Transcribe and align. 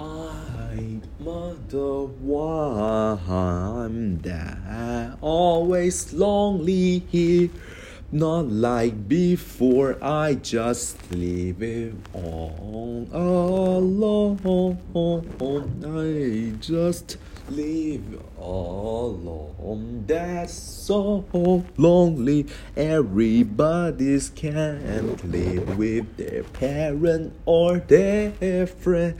I'm 0.00 1.02
the 1.68 2.06
one 2.22 4.18
that 4.22 5.18
always 5.20 6.14
lonely 6.14 7.00
here. 7.10 7.50
Not 8.12 8.48
like 8.48 9.06
before, 9.06 9.96
I 10.02 10.34
just 10.34 11.12
leave 11.12 11.62
it 11.62 11.94
all 12.12 13.06
alone. 13.12 14.80
I 15.84 16.58
just 16.60 17.18
leave 17.48 18.20
alone. 18.36 20.04
That's 20.08 20.52
so 20.52 21.24
lonely. 21.76 22.48
Everybody's 22.76 24.30
can't 24.30 25.24
live 25.30 25.78
with 25.78 26.16
their 26.16 26.42
parent 26.42 27.32
or 27.46 27.78
their 27.78 28.66
friend. 28.66 29.14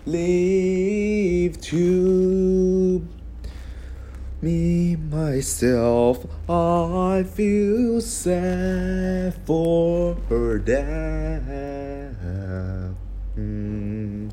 leave 0.06 1.62
to 1.62 3.08
me 4.44 4.96
myself 4.98 6.28
I 6.50 7.24
feel 7.24 8.02
sad 8.02 9.34
for 9.46 10.16
that 10.66 11.44
mm. 13.38 14.30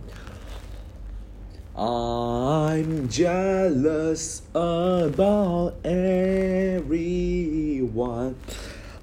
I'm 1.77 3.09
jealous 3.09 4.43
about 4.53 5.77
everyone 5.85 6.75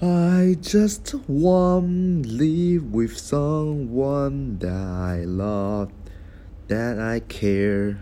I 0.02 0.58
just 0.60 1.16
want 1.30 2.26
to 2.26 2.30
live 2.30 2.94
with 2.94 3.18
someone 3.18 4.58
that 4.60 4.74
I 4.74 5.24
love 5.24 5.90
that 6.68 7.00
I 7.00 7.22
care 7.22 8.02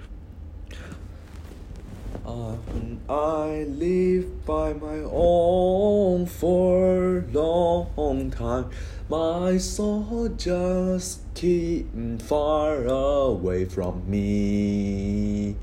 I 2.28 3.66
live 3.70 4.46
by 4.48 4.74
my 4.74 5.02
own 5.12 6.26
for 6.26 7.24
long 7.32 8.32
time. 8.32 8.72
My 9.10 9.58
soul 9.60 10.30
just 10.30 11.22
keep 11.36 11.88
far 12.24 12.86
away 12.86 13.66
from 13.66 14.10
me. 14.10 15.56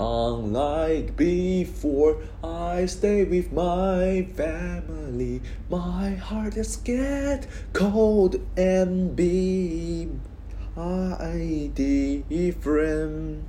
Unlike 0.00 1.16
before, 1.16 2.20
I 2.42 2.86
stay 2.86 3.22
with 3.22 3.52
my 3.52 4.26
family. 4.34 5.42
My 5.68 6.14
heart 6.14 6.56
is 6.56 6.74
get 6.76 7.46
cold 7.72 8.36
and 8.56 9.14
be 9.14 10.08
I 10.76 11.70
different. 11.74 13.44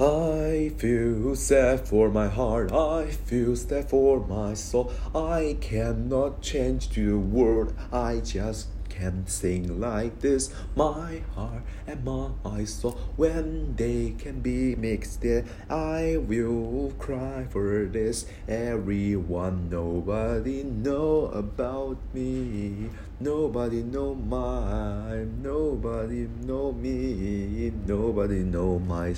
I 0.00 0.72
feel 0.76 1.36
sad 1.36 1.86
for 1.86 2.10
my 2.10 2.26
heart, 2.26 2.72
I 2.72 3.12
feel 3.12 3.54
sad 3.54 3.88
for 3.88 4.26
my 4.26 4.54
soul. 4.54 4.90
I 5.14 5.56
cannot 5.60 6.42
change 6.42 6.88
the 6.88 7.14
world, 7.14 7.72
I 7.92 8.18
just 8.18 8.66
can 8.88 9.24
sing 9.28 9.78
like 9.78 10.18
this. 10.18 10.50
My 10.74 11.22
heart 11.36 11.62
and 11.86 12.04
my 12.04 12.64
soul, 12.64 12.98
when 13.14 13.76
they 13.76 14.16
can 14.18 14.40
be 14.40 14.74
mixed, 14.74 15.24
I 15.70 16.16
will 16.18 16.92
cry 16.98 17.46
for 17.50 17.86
this. 17.86 18.26
Everyone, 18.48 19.70
nobody 19.70 20.64
know 20.64 21.26
about 21.26 21.98
me. 22.12 22.90
Nobody 23.20 23.82
know 23.84 24.14
my, 24.14 25.24
nobody 25.40 26.26
know 26.42 26.72
me. 26.72 27.72
Nobody 27.86 28.42
know 28.42 28.80
my. 28.80 29.14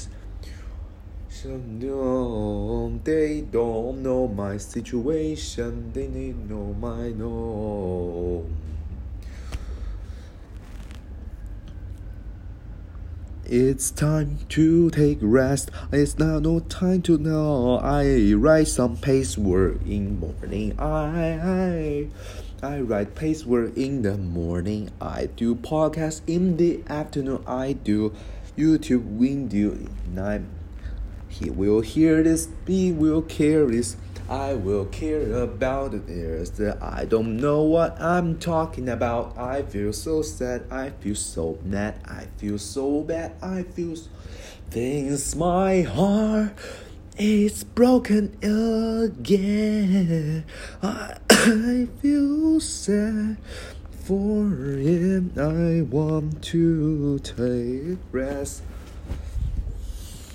So 1.43 1.51
no, 1.51 2.99
they 3.05 3.43
don't 3.43 4.03
know 4.03 4.27
my 4.27 4.57
situation. 4.57 5.93
They 5.93 6.09
need 6.09 6.49
know 6.49 6.73
my 6.81 7.11
no. 7.11 8.47
It's 13.45 13.91
time 13.91 14.39
to 14.49 14.89
take 14.89 15.19
rest. 15.21 15.71
It's 15.93 16.19
now 16.19 16.39
no 16.39 16.61
time 16.61 17.03
to 17.03 17.19
know. 17.19 17.81
I 17.85 18.33
write 18.33 18.69
some 18.69 18.97
pace 18.97 19.37
work 19.37 19.85
in 19.85 20.19
morning. 20.19 20.73
I, 20.81 22.09
I 22.65 22.67
I 22.67 22.81
write 22.81 23.15
pace 23.15 23.45
work 23.45 23.77
in 23.77 24.01
the 24.01 24.17
morning. 24.17 24.89
I 25.03 25.27
do 25.37 25.55
podcast 25.55 26.23
in 26.27 26.57
the 26.57 26.83
afternoon. 26.89 27.45
I 27.47 27.75
do 27.75 28.15
YouTube 28.57 29.05
video 29.21 29.73
in 29.73 29.91
night. 30.15 30.41
He 31.39 31.51
will 31.51 31.83
hear 31.83 32.23
this, 32.23 32.49
he 32.67 32.93
will 32.93 33.23
care 33.23 33.67
this. 33.67 33.97
I 34.29 34.55
will 34.55 34.87
care 34.87 35.35
about 35.35 35.93
this. 36.09 36.61
I 36.81 37.05
don't 37.05 37.37
know 37.37 37.63
what 37.63 38.01
I'm 38.01 38.41
talking 38.41 38.89
about. 38.89 39.39
I 39.39 39.63
feel 39.63 39.93
so 39.93 40.23
sad. 40.23 40.65
I 40.69 40.91
feel 40.91 41.15
so 41.15 41.59
mad. 41.63 42.01
I 42.05 42.27
feel 42.37 42.59
so 42.59 43.03
bad. 43.03 43.37
I 43.41 43.63
feel 43.63 43.95
so... 43.95 44.11
things. 44.71 45.37
My 45.37 45.83
heart 45.83 46.55
is 47.19 47.65
broken 47.65 48.37
again. 48.43 50.45
I, 50.83 51.17
I 51.31 51.87
feel 52.03 52.61
sad 52.61 53.39
for 54.05 54.77
him. 54.77 55.33
I 55.37 55.83
want 55.83 56.43
to 56.45 57.19
take 57.21 57.99
rest. 58.11 58.63